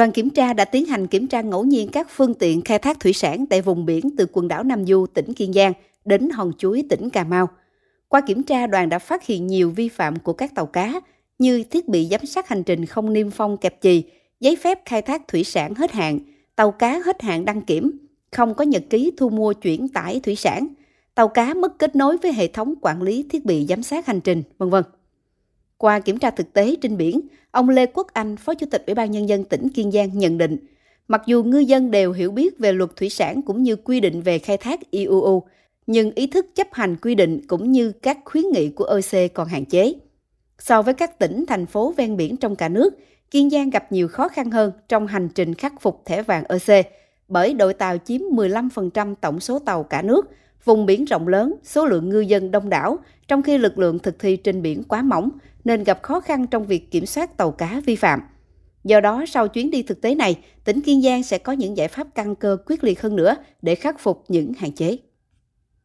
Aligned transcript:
Đoàn 0.00 0.12
kiểm 0.12 0.30
tra 0.30 0.52
đã 0.52 0.64
tiến 0.64 0.86
hành 0.86 1.06
kiểm 1.06 1.26
tra 1.26 1.40
ngẫu 1.40 1.64
nhiên 1.64 1.88
các 1.88 2.06
phương 2.10 2.34
tiện 2.34 2.62
khai 2.62 2.78
thác 2.78 3.00
thủy 3.00 3.12
sản 3.12 3.46
tại 3.46 3.62
vùng 3.62 3.86
biển 3.86 4.10
từ 4.16 4.26
quần 4.32 4.48
đảo 4.48 4.62
Nam 4.62 4.86
Du, 4.86 5.06
tỉnh 5.14 5.34
Kiên 5.34 5.52
Giang 5.52 5.72
đến 6.04 6.30
Hòn 6.30 6.52
Chuối, 6.58 6.84
tỉnh 6.90 7.10
Cà 7.10 7.24
Mau. 7.24 7.48
Qua 8.08 8.20
kiểm 8.20 8.42
tra, 8.42 8.66
đoàn 8.66 8.88
đã 8.88 8.98
phát 8.98 9.26
hiện 9.26 9.46
nhiều 9.46 9.70
vi 9.70 9.88
phạm 9.88 10.18
của 10.18 10.32
các 10.32 10.54
tàu 10.54 10.66
cá 10.66 11.00
như 11.38 11.64
thiết 11.64 11.88
bị 11.88 12.08
giám 12.10 12.26
sát 12.26 12.48
hành 12.48 12.62
trình 12.62 12.86
không 12.86 13.12
niêm 13.12 13.30
phong 13.30 13.56
kẹp 13.56 13.80
chì, 13.80 14.02
giấy 14.40 14.56
phép 14.56 14.80
khai 14.84 15.02
thác 15.02 15.28
thủy 15.28 15.44
sản 15.44 15.74
hết 15.74 15.92
hạn, 15.92 16.18
tàu 16.56 16.70
cá 16.70 16.98
hết 17.04 17.22
hạn 17.22 17.44
đăng 17.44 17.60
kiểm, 17.60 17.98
không 18.32 18.54
có 18.54 18.64
nhật 18.64 18.82
ký 18.90 19.12
thu 19.16 19.28
mua 19.28 19.52
chuyển 19.52 19.88
tải 19.88 20.20
thủy 20.20 20.36
sản, 20.36 20.68
tàu 21.14 21.28
cá 21.28 21.54
mất 21.54 21.78
kết 21.78 21.96
nối 21.96 22.16
với 22.16 22.32
hệ 22.32 22.46
thống 22.46 22.74
quản 22.80 23.02
lý 23.02 23.22
thiết 23.30 23.44
bị 23.44 23.66
giám 23.68 23.82
sát 23.82 24.06
hành 24.06 24.20
trình, 24.20 24.42
vân 24.58 24.70
vân. 24.70 24.84
Qua 25.80 26.00
kiểm 26.00 26.18
tra 26.18 26.30
thực 26.30 26.52
tế 26.52 26.76
trên 26.80 26.96
biển, 26.96 27.20
ông 27.50 27.68
Lê 27.68 27.86
Quốc 27.86 28.06
Anh, 28.12 28.36
Phó 28.36 28.54
Chủ 28.54 28.66
tịch 28.70 28.84
Ủy 28.86 28.94
ban 28.94 29.10
Nhân 29.10 29.28
dân 29.28 29.44
tỉnh 29.44 29.68
Kiên 29.68 29.92
Giang 29.92 30.18
nhận 30.18 30.38
định, 30.38 30.56
mặc 31.08 31.22
dù 31.26 31.42
ngư 31.42 31.58
dân 31.58 31.90
đều 31.90 32.12
hiểu 32.12 32.30
biết 32.30 32.58
về 32.58 32.72
luật 32.72 32.96
thủy 32.96 33.10
sản 33.10 33.42
cũng 33.42 33.62
như 33.62 33.76
quy 33.76 34.00
định 34.00 34.22
về 34.22 34.38
khai 34.38 34.56
thác 34.56 34.90
IUU, 34.90 35.42
nhưng 35.86 36.10
ý 36.14 36.26
thức 36.26 36.46
chấp 36.54 36.66
hành 36.72 36.96
quy 36.96 37.14
định 37.14 37.40
cũng 37.46 37.72
như 37.72 37.92
các 37.92 38.18
khuyến 38.24 38.44
nghị 38.52 38.68
của 38.68 38.84
OC 38.84 39.34
còn 39.34 39.48
hạn 39.48 39.64
chế. 39.64 39.94
So 40.58 40.82
với 40.82 40.94
các 40.94 41.18
tỉnh, 41.18 41.44
thành 41.48 41.66
phố 41.66 41.94
ven 41.96 42.16
biển 42.16 42.36
trong 42.36 42.56
cả 42.56 42.68
nước, 42.68 42.94
Kiên 43.30 43.50
Giang 43.50 43.70
gặp 43.70 43.92
nhiều 43.92 44.08
khó 44.08 44.28
khăn 44.28 44.50
hơn 44.50 44.72
trong 44.88 45.06
hành 45.06 45.28
trình 45.34 45.54
khắc 45.54 45.80
phục 45.80 46.02
thẻ 46.06 46.22
vàng 46.22 46.44
OC, 46.44 46.86
bởi 47.28 47.54
đội 47.54 47.74
tàu 47.74 47.98
chiếm 47.98 48.20
15% 48.20 49.14
tổng 49.20 49.40
số 49.40 49.58
tàu 49.58 49.82
cả 49.82 50.02
nước, 50.02 50.30
vùng 50.64 50.86
biển 50.86 51.04
rộng 51.04 51.28
lớn, 51.28 51.54
số 51.64 51.86
lượng 51.86 52.08
ngư 52.08 52.20
dân 52.20 52.50
đông 52.50 52.68
đảo, 52.68 52.98
trong 53.28 53.42
khi 53.42 53.58
lực 53.58 53.78
lượng 53.78 53.98
thực 53.98 54.18
thi 54.18 54.36
trên 54.36 54.62
biển 54.62 54.82
quá 54.82 55.02
mỏng, 55.02 55.30
nên 55.64 55.84
gặp 55.84 56.02
khó 56.02 56.20
khăn 56.20 56.46
trong 56.46 56.66
việc 56.66 56.90
kiểm 56.90 57.06
soát 57.06 57.36
tàu 57.36 57.50
cá 57.50 57.80
vi 57.86 57.96
phạm. 57.96 58.20
Do 58.84 59.00
đó, 59.00 59.24
sau 59.28 59.48
chuyến 59.48 59.70
đi 59.70 59.82
thực 59.82 60.00
tế 60.00 60.14
này, 60.14 60.38
tỉnh 60.64 60.80
Kiên 60.80 61.02
Giang 61.02 61.22
sẽ 61.22 61.38
có 61.38 61.52
những 61.52 61.76
giải 61.76 61.88
pháp 61.88 62.06
căn 62.14 62.34
cơ 62.34 62.56
quyết 62.66 62.84
liệt 62.84 63.02
hơn 63.02 63.16
nữa 63.16 63.34
để 63.62 63.74
khắc 63.74 64.00
phục 64.00 64.24
những 64.28 64.52
hạn 64.58 64.72
chế. 64.72 64.96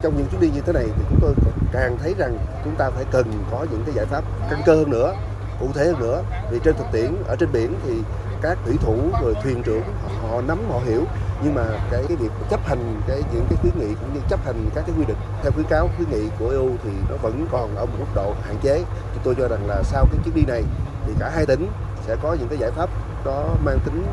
Trong 0.03 0.13
những 0.17 0.25
chuyến 0.31 0.41
đi 0.41 0.47
như 0.55 0.61
thế 0.65 0.73
này 0.73 0.85
thì 0.85 1.03
chúng 1.09 1.19
tôi 1.21 1.33
càng 1.73 1.97
thấy 2.01 2.13
rằng 2.17 2.37
chúng 2.63 2.75
ta 2.77 2.89
phải 2.89 3.05
cần 3.11 3.25
có 3.51 3.65
những 3.71 3.81
cái 3.85 3.95
giải 3.95 4.05
pháp 4.05 4.23
căn 4.49 4.61
cơ 4.65 4.75
hơn 4.75 4.89
nữa, 4.89 5.15
cụ 5.59 5.67
thể 5.73 5.85
hơn 5.85 5.99
nữa. 5.99 6.23
Vì 6.51 6.59
trên 6.63 6.75
thực 6.77 6.85
tiễn 6.93 7.11
ở 7.27 7.35
trên 7.39 7.49
biển 7.53 7.73
thì 7.87 7.93
các 8.41 8.57
thủy 8.65 8.75
thủ 8.79 8.95
rồi 9.21 9.33
thuyền 9.43 9.63
trưởng 9.65 9.83
họ 10.21 10.41
nắm 10.41 10.57
họ 10.69 10.81
hiểu 10.85 11.03
nhưng 11.43 11.53
mà 11.53 11.63
cái, 11.91 12.03
cái 12.07 12.17
việc 12.17 12.31
chấp 12.49 12.65
hành 12.65 13.01
cái 13.07 13.21
những 13.33 13.45
cái 13.49 13.57
khuyến 13.61 13.73
nghị 13.79 13.95
cũng 13.95 14.13
như 14.13 14.19
chấp 14.29 14.45
hành 14.45 14.69
các 14.75 14.83
cái 14.87 14.95
quy 14.99 15.05
định 15.07 15.17
theo 15.43 15.51
khuyến 15.51 15.65
cáo 15.69 15.89
khuyến 15.97 16.09
nghị 16.09 16.29
của 16.39 16.49
EU 16.49 16.69
thì 16.83 16.89
nó 17.09 17.15
vẫn 17.21 17.45
còn 17.51 17.75
ở 17.75 17.85
một 17.85 17.95
mức 17.99 18.05
độ 18.15 18.33
hạn 18.41 18.55
chế 18.63 18.83
thì 19.13 19.19
tôi 19.23 19.35
cho 19.37 19.47
rằng 19.47 19.67
là 19.67 19.83
sau 19.83 20.05
cái 20.11 20.19
chuyến 20.25 20.35
đi 20.35 20.41
này 20.47 20.63
thì 21.05 21.13
cả 21.19 21.29
hai 21.35 21.45
tỉnh 21.45 21.67
sẽ 22.07 22.15
có 22.21 22.37
những 22.39 22.47
cái 22.47 22.57
giải 22.57 22.71
pháp 22.71 22.89
đó 23.25 23.55
mang 23.65 23.79
tính 23.85 24.03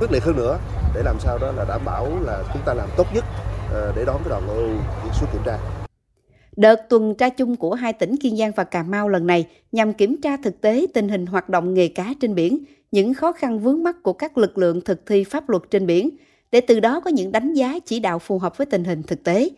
quyết 0.00 0.12
liệt 0.12 0.22
hơn 0.24 0.36
nữa 0.36 0.58
để 0.94 1.02
làm 1.02 1.16
sao 1.20 1.38
đó 1.38 1.52
là 1.52 1.64
đảm 1.68 1.80
bảo 1.84 2.08
là 2.20 2.42
chúng 2.52 2.62
ta 2.66 2.74
làm 2.74 2.88
tốt 2.96 3.06
nhất 3.14 3.24
ờ, 3.72 3.92
để 3.96 4.04
đón 4.04 4.16
cái 4.24 4.28
đoàn 4.28 4.48
EU 4.48 4.68
xuống 5.12 5.28
kiểm 5.32 5.42
tra. 5.46 5.58
Đợt 6.56 6.88
tuần 6.88 7.14
tra 7.14 7.28
chung 7.28 7.56
của 7.56 7.74
hai 7.74 7.92
tỉnh 7.92 8.16
Kiên 8.16 8.36
Giang 8.36 8.52
và 8.56 8.64
Cà 8.64 8.82
Mau 8.82 9.08
lần 9.08 9.26
này 9.26 9.46
nhằm 9.72 9.92
kiểm 9.92 10.16
tra 10.22 10.36
thực 10.44 10.60
tế 10.60 10.86
tình 10.94 11.08
hình 11.08 11.26
hoạt 11.26 11.48
động 11.48 11.74
nghề 11.74 11.88
cá 11.88 12.14
trên 12.20 12.34
biển, 12.34 12.58
những 12.92 13.14
khó 13.14 13.32
khăn 13.32 13.58
vướng 13.58 13.82
mắt 13.82 13.96
của 14.02 14.12
các 14.12 14.38
lực 14.38 14.58
lượng 14.58 14.80
thực 14.80 15.06
thi 15.06 15.24
pháp 15.24 15.48
luật 15.48 15.62
trên 15.70 15.86
biển, 15.86 16.10
để 16.52 16.60
từ 16.60 16.80
đó 16.80 17.00
có 17.00 17.10
những 17.10 17.32
đánh 17.32 17.54
giá 17.54 17.78
chỉ 17.86 18.00
đạo 18.00 18.18
phù 18.18 18.38
hợp 18.38 18.56
với 18.56 18.66
tình 18.66 18.84
hình 18.84 19.02
thực 19.02 19.24
tế. 19.24 19.50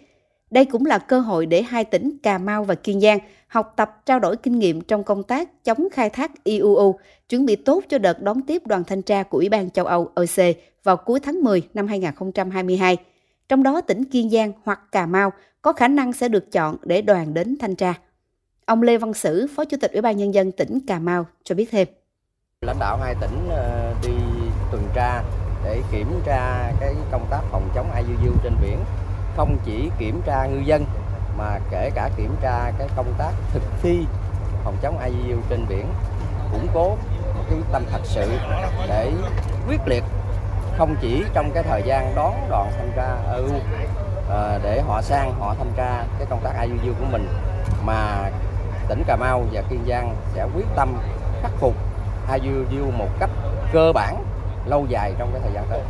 Đây 0.50 0.64
cũng 0.64 0.86
là 0.86 0.98
cơ 0.98 1.20
hội 1.20 1.46
để 1.46 1.62
hai 1.62 1.84
tỉnh 1.84 2.18
Cà 2.22 2.38
Mau 2.38 2.64
và 2.64 2.74
Kiên 2.74 3.00
Giang 3.00 3.18
học 3.46 3.72
tập 3.76 4.02
trao 4.06 4.18
đổi 4.18 4.36
kinh 4.36 4.58
nghiệm 4.58 4.80
trong 4.80 5.04
công 5.04 5.22
tác 5.22 5.64
chống 5.64 5.88
khai 5.92 6.10
thác 6.10 6.44
IUU, 6.44 6.98
chuẩn 7.28 7.46
bị 7.46 7.56
tốt 7.56 7.84
cho 7.88 7.98
đợt 7.98 8.22
đón 8.22 8.42
tiếp 8.42 8.66
đoàn 8.66 8.84
thanh 8.84 9.02
tra 9.02 9.22
của 9.22 9.38
Ủy 9.38 9.48
ban 9.48 9.70
châu 9.70 9.84
Âu 9.84 10.10
EC 10.16 10.56
vào 10.84 10.96
cuối 10.96 11.20
tháng 11.20 11.42
10 11.42 11.62
năm 11.74 11.86
2022. 11.86 12.96
Trong 13.48 13.62
đó 13.62 13.80
tỉnh 13.80 14.04
Kiên 14.04 14.30
Giang 14.30 14.52
hoặc 14.64 14.80
Cà 14.92 15.06
Mau 15.06 15.32
có 15.62 15.72
khả 15.72 15.88
năng 15.88 16.12
sẽ 16.12 16.28
được 16.28 16.52
chọn 16.52 16.76
để 16.82 17.02
đoàn 17.02 17.34
đến 17.34 17.56
thanh 17.60 17.74
tra. 17.74 17.94
Ông 18.64 18.82
Lê 18.82 18.98
Văn 18.98 19.14
Sử, 19.14 19.46
Phó 19.56 19.64
Chủ 19.64 19.76
tịch 19.80 19.92
Ủy 19.92 20.02
ban 20.02 20.16
Nhân 20.16 20.34
dân 20.34 20.52
tỉnh 20.52 20.78
Cà 20.86 20.98
Mau 20.98 21.26
cho 21.44 21.54
biết 21.54 21.70
thêm. 21.70 21.88
Lãnh 22.66 22.78
đạo 22.80 22.98
hai 23.02 23.14
tỉnh 23.20 23.48
ờ, 23.48 23.94
đi 24.02 24.12
tuần 24.72 24.82
tra 24.94 25.22
để 25.64 25.82
kiểm 25.90 26.20
tra 26.24 26.72
cái 26.80 26.94
công 27.10 27.26
tác 27.30 27.40
phòng 27.50 27.68
chống 27.74 27.90
IUU 27.96 28.32
trên 28.42 28.54
biển. 28.60 28.78
Không 29.36 29.56
chỉ 29.64 29.90
kiểm 29.98 30.20
tra 30.26 30.46
ngư 30.46 30.58
dân 30.58 30.84
mà 31.38 31.58
kể 31.70 31.90
cả 31.94 32.10
kiểm 32.16 32.36
tra 32.40 32.70
cái 32.78 32.88
công 32.96 33.14
tác 33.18 33.30
thực 33.52 33.62
thi 33.82 34.06
phòng 34.64 34.76
chống 34.82 34.98
IUU 34.98 35.40
trên 35.48 35.66
biển 35.68 35.86
củng 36.52 36.66
cố 36.74 36.88
một 37.34 37.42
cái 37.48 37.58
quyết 37.58 37.66
tâm 37.72 37.82
thật 37.92 38.00
sự 38.04 38.32
để 38.88 39.12
quyết 39.68 39.80
liệt 39.86 40.04
không 40.78 40.96
chỉ 41.00 41.24
trong 41.34 41.50
cái 41.54 41.62
thời 41.62 41.82
gian 41.82 42.12
đón 42.14 42.46
đoàn 42.50 42.70
thanh 42.76 42.92
tra 42.96 43.16
EU 43.34 43.48
à, 43.48 43.60
ờ, 44.28 44.60
để 44.62 44.80
họ 44.80 45.02
sang 45.02 45.34
họ 45.40 45.54
thanh 45.58 45.72
tra 45.76 46.04
cái 46.18 46.26
công 46.30 46.40
tác 46.44 46.52
IUU 46.62 46.94
của 47.00 47.06
mình 47.12 47.28
mà 47.84 48.30
tỉnh 48.88 49.02
Cà 49.06 49.16
Mau 49.16 49.44
và 49.52 49.62
Kiên 49.62 49.84
Giang 49.88 50.16
sẽ 50.34 50.46
quyết 50.54 50.66
tâm 50.76 50.94
khắc 51.42 51.50
phục 51.58 51.74
IUU 52.32 52.90
một 52.90 53.08
cách 53.18 53.30
cơ 53.72 53.92
bản 53.92 54.24
lâu 54.68 54.86
dài 54.88 55.12
trong 55.18 55.30
cái 55.32 55.40
thời 55.44 55.52
gian 55.54 55.64
tới 55.70 55.80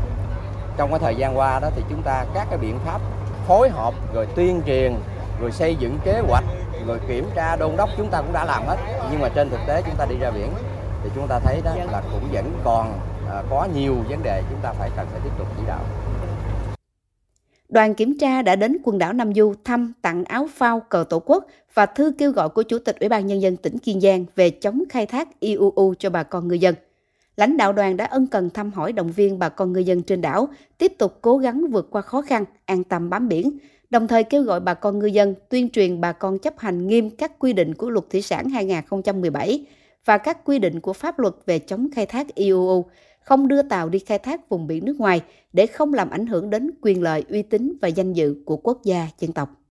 trong 0.77 0.91
cái 0.91 0.99
thời 0.99 1.15
gian 1.16 1.39
qua 1.39 1.61
đó 1.61 1.71
thì 1.77 1.83
chúng 1.91 2.03
ta 2.03 2.25
các 2.34 2.47
cái 2.50 2.59
biện 2.59 2.78
pháp 2.84 3.00
phối 3.47 3.69
hợp 3.69 3.94
rồi 4.15 4.27
tuyên 4.37 4.62
truyền 4.66 4.94
rồi 5.41 5.53
xây 5.53 5.77
dựng 5.81 5.99
kế 6.05 6.21
hoạch 6.28 6.44
rồi 6.87 6.99
kiểm 7.09 7.25
tra 7.34 7.56
đôn 7.56 7.77
đốc 7.77 7.88
chúng 7.97 8.11
ta 8.11 8.22
cũng 8.22 8.33
đã 8.33 8.44
làm 8.44 8.67
hết. 8.67 8.77
Nhưng 9.11 9.21
mà 9.21 9.28
trên 9.28 9.50
thực 9.50 9.61
tế 9.67 9.83
chúng 9.87 9.94
ta 9.99 10.06
đi 10.11 10.17
ra 10.21 10.31
biển 10.31 10.50
thì 11.03 11.11
chúng 11.15 11.27
ta 11.28 11.41
thấy 11.44 11.61
đó 11.65 11.75
là 11.93 12.03
cũng 12.12 12.28
vẫn 12.33 12.53
còn 12.65 12.93
à, 13.31 13.43
có 13.50 13.69
nhiều 13.75 13.94
vấn 14.09 14.22
đề 14.22 14.43
chúng 14.50 14.59
ta 14.62 14.72
phải 14.72 14.91
cần 14.97 15.06
phải 15.11 15.21
tiếp 15.25 15.31
tục 15.38 15.47
chỉ 15.56 15.62
đạo. 15.67 15.84
Đoàn 17.69 17.94
kiểm 17.94 18.19
tra 18.21 18.43
đã 18.43 18.56
đến 18.56 18.78
quần 18.84 18.99
đảo 18.99 19.12
Nam 19.12 19.34
Du 19.34 19.55
thăm 19.65 19.93
tặng 20.03 20.25
áo 20.25 20.47
phao 20.55 20.81
cờ 20.81 21.05
tổ 21.11 21.19
quốc 21.19 21.47
và 21.75 21.87
thư 21.87 22.12
kêu 22.19 22.33
gọi 22.33 22.49
của 22.49 22.62
Chủ 22.62 22.78
tịch 22.78 22.97
Ủy 23.00 23.09
ban 23.09 23.27
Nhân 23.27 23.43
dân 23.43 23.56
tỉnh 23.56 23.78
Kiên 23.78 24.00
Giang 24.00 24.25
về 24.37 24.50
chống 24.50 24.83
khai 24.91 25.06
thác 25.06 25.41
IUU 25.41 25.94
cho 25.99 26.11
bà 26.11 26.22
con 26.22 26.49
ngư 26.49 26.55
dân 26.55 26.75
lãnh 27.38 27.56
đạo 27.56 27.72
đoàn 27.72 27.97
đã 27.97 28.04
ân 28.04 28.26
cần 28.26 28.50
thăm 28.50 28.72
hỏi 28.72 28.93
động 28.93 29.12
viên 29.12 29.38
bà 29.38 29.49
con 29.49 29.72
ngư 29.72 29.81
dân 29.81 30.03
trên 30.03 30.21
đảo 30.21 30.49
tiếp 30.78 30.93
tục 30.99 31.19
cố 31.22 31.38
gắng 31.38 31.66
vượt 31.71 31.88
qua 31.91 32.03
khó 32.03 32.22
khăn, 32.22 32.44
an 32.65 32.84
tâm 32.84 33.10
bám 33.10 33.28
biển, 33.28 33.59
đồng 33.91 34.09
thời 34.09 34.25
kêu 34.25 34.43
gọi 34.43 34.60
bà 34.60 34.75
con 34.75 34.99
ngư 34.99 35.06
dân 35.06 35.34
tuyên 35.49 35.71
truyền 35.71 36.00
bà 36.00 36.12
con 36.12 36.38
chấp 36.38 36.59
hành 36.59 36.87
nghiêm 36.87 37.10
các 37.10 37.38
quy 37.38 37.53
định 37.53 37.75
của 37.75 37.91
Luật 37.91 38.10
Thủy 38.10 38.22
sản 38.22 38.49
2017 38.49 39.66
và 40.04 40.19
các 40.19 40.44
quy 40.44 40.59
định 40.59 40.81
của 40.81 40.93
pháp 40.93 41.19
luật 41.19 41.34
về 41.47 41.59
chống 41.59 41.88
khai 41.94 42.06
thác 42.06 42.34
IUU, 42.34 42.84
không 43.21 43.49
đưa 43.49 43.62
tàu 43.62 43.88
đi 43.88 43.99
khai 43.99 44.19
thác 44.19 44.49
vùng 44.49 44.66
biển 44.66 44.84
nước 44.84 45.00
ngoài 45.00 45.20
để 45.53 45.66
không 45.66 45.94
làm 45.94 46.10
ảnh 46.10 46.26
hưởng 46.26 46.50
đến 46.50 46.70
quyền 46.82 47.03
lợi, 47.03 47.25
uy 47.28 47.43
tín 47.43 47.72
và 47.81 47.88
danh 47.88 48.12
dự 48.12 48.37
của 48.44 48.56
quốc 48.56 48.84
gia 48.84 49.09
dân 49.19 49.32
tộc. 49.32 49.58